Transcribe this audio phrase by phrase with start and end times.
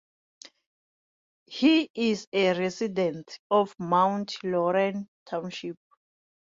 [1.45, 5.77] He is a resident of Mount Laurel Township.